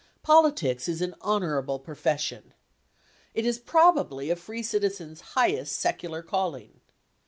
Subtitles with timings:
[0.23, 2.55] Politics is an honorable profession.
[3.35, 6.81] It is probably a free citizen's highest secular calling.